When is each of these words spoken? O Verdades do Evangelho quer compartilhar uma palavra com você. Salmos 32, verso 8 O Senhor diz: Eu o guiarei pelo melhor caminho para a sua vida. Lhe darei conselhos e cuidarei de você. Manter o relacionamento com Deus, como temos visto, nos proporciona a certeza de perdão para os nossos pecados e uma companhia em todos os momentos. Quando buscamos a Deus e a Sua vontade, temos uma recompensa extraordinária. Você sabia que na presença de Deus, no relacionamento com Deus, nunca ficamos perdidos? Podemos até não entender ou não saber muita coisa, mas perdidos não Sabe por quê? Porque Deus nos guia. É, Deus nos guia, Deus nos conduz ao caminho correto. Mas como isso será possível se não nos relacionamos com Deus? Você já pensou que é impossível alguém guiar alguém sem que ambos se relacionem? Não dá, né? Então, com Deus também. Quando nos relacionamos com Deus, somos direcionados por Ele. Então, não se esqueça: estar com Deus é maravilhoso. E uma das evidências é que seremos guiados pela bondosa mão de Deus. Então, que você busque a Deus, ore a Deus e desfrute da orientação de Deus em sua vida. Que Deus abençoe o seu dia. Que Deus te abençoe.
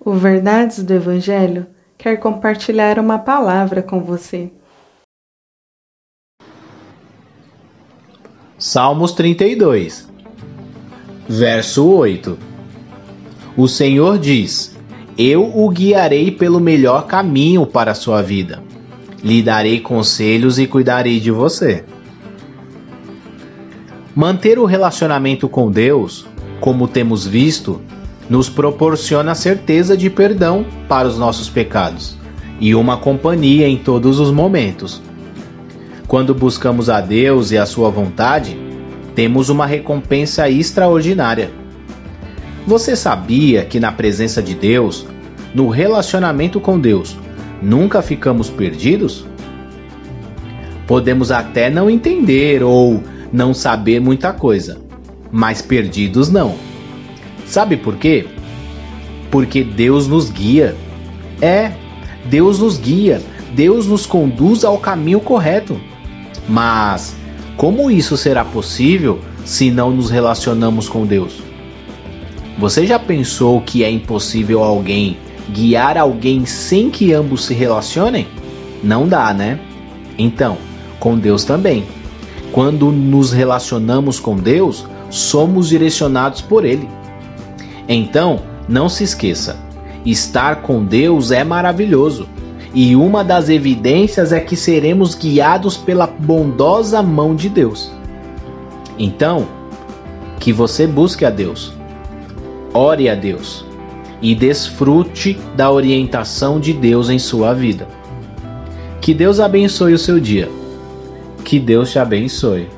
O 0.00 0.12
Verdades 0.12 0.82
do 0.84 0.94
Evangelho 0.94 1.66
quer 1.96 2.18
compartilhar 2.18 3.00
uma 3.00 3.18
palavra 3.18 3.82
com 3.82 4.00
você. 4.00 4.50
Salmos 8.56 9.12
32, 9.12 10.08
verso 11.28 11.86
8 11.88 12.38
O 13.56 13.66
Senhor 13.66 14.18
diz: 14.18 14.76
Eu 15.16 15.44
o 15.44 15.68
guiarei 15.68 16.30
pelo 16.30 16.60
melhor 16.60 17.06
caminho 17.06 17.66
para 17.66 17.90
a 17.90 17.94
sua 17.94 18.22
vida. 18.22 18.62
Lhe 19.22 19.42
darei 19.42 19.80
conselhos 19.80 20.60
e 20.60 20.66
cuidarei 20.66 21.18
de 21.18 21.32
você. 21.32 21.84
Manter 24.14 24.60
o 24.60 24.64
relacionamento 24.64 25.48
com 25.48 25.70
Deus, 25.70 26.24
como 26.60 26.86
temos 26.86 27.26
visto, 27.26 27.80
nos 28.28 28.48
proporciona 28.48 29.32
a 29.32 29.34
certeza 29.34 29.96
de 29.96 30.10
perdão 30.10 30.66
para 30.88 31.08
os 31.08 31.18
nossos 31.18 31.48
pecados 31.48 32.16
e 32.60 32.74
uma 32.74 32.96
companhia 32.96 33.68
em 33.68 33.76
todos 33.76 34.18
os 34.18 34.30
momentos. 34.30 35.00
Quando 36.06 36.34
buscamos 36.34 36.90
a 36.90 37.00
Deus 37.00 37.50
e 37.50 37.58
a 37.58 37.64
Sua 37.64 37.90
vontade, 37.90 38.58
temos 39.14 39.48
uma 39.48 39.66
recompensa 39.66 40.48
extraordinária. 40.48 41.50
Você 42.66 42.94
sabia 42.94 43.64
que 43.64 43.80
na 43.80 43.92
presença 43.92 44.42
de 44.42 44.54
Deus, 44.54 45.06
no 45.54 45.68
relacionamento 45.68 46.60
com 46.60 46.78
Deus, 46.78 47.16
nunca 47.62 48.02
ficamos 48.02 48.50
perdidos? 48.50 49.24
Podemos 50.86 51.30
até 51.30 51.70
não 51.70 51.88
entender 51.88 52.62
ou 52.62 53.02
não 53.32 53.52
saber 53.52 54.00
muita 54.00 54.32
coisa, 54.32 54.78
mas 55.30 55.60
perdidos 55.62 56.30
não 56.30 56.67
Sabe 57.48 57.76
por 57.76 57.96
quê? 57.96 58.26
Porque 59.30 59.64
Deus 59.64 60.06
nos 60.06 60.30
guia. 60.30 60.76
É, 61.40 61.72
Deus 62.26 62.58
nos 62.58 62.78
guia, 62.78 63.22
Deus 63.54 63.86
nos 63.86 64.04
conduz 64.04 64.64
ao 64.64 64.78
caminho 64.78 65.20
correto. 65.20 65.80
Mas 66.48 67.16
como 67.56 67.90
isso 67.90 68.16
será 68.16 68.44
possível 68.44 69.20
se 69.44 69.70
não 69.70 69.90
nos 69.90 70.10
relacionamos 70.10 70.88
com 70.88 71.06
Deus? 71.06 71.42
Você 72.58 72.86
já 72.86 72.98
pensou 72.98 73.60
que 73.60 73.84
é 73.84 73.90
impossível 73.90 74.62
alguém 74.62 75.16
guiar 75.50 75.96
alguém 75.96 76.44
sem 76.44 76.90
que 76.90 77.12
ambos 77.12 77.46
se 77.46 77.54
relacionem? 77.54 78.26
Não 78.82 79.08
dá, 79.08 79.32
né? 79.32 79.58
Então, 80.18 80.58
com 80.98 81.18
Deus 81.18 81.44
também. 81.44 81.84
Quando 82.52 82.90
nos 82.90 83.32
relacionamos 83.32 84.18
com 84.20 84.36
Deus, 84.36 84.86
somos 85.10 85.68
direcionados 85.68 86.40
por 86.40 86.64
Ele. 86.64 86.88
Então, 87.88 88.40
não 88.68 88.88
se 88.88 89.02
esqueça: 89.02 89.56
estar 90.04 90.62
com 90.62 90.84
Deus 90.84 91.30
é 91.30 91.42
maravilhoso. 91.42 92.28
E 92.74 92.94
uma 92.94 93.24
das 93.24 93.48
evidências 93.48 94.30
é 94.30 94.40
que 94.40 94.54
seremos 94.54 95.14
guiados 95.14 95.76
pela 95.76 96.06
bondosa 96.06 97.02
mão 97.02 97.34
de 97.34 97.48
Deus. 97.48 97.90
Então, 98.98 99.48
que 100.38 100.52
você 100.52 100.86
busque 100.86 101.24
a 101.24 101.30
Deus, 101.30 101.72
ore 102.74 103.08
a 103.08 103.14
Deus 103.14 103.64
e 104.20 104.34
desfrute 104.34 105.38
da 105.56 105.70
orientação 105.70 106.60
de 106.60 106.72
Deus 106.72 107.08
em 107.08 107.18
sua 107.18 107.54
vida. 107.54 107.88
Que 109.00 109.14
Deus 109.14 109.40
abençoe 109.40 109.94
o 109.94 109.98
seu 109.98 110.20
dia. 110.20 110.48
Que 111.44 111.58
Deus 111.58 111.90
te 111.90 111.98
abençoe. 111.98 112.68